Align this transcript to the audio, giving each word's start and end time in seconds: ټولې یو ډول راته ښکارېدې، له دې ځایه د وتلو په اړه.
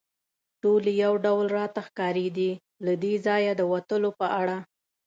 ټولې 0.61 0.91
یو 1.03 1.13
ډول 1.25 1.45
راته 1.57 1.81
ښکارېدې، 1.87 2.51
له 2.85 2.93
دې 3.03 3.13
ځایه 3.25 3.51
د 3.57 3.61
وتلو 3.71 4.09
په 4.19 4.27
اړه. 4.41 4.57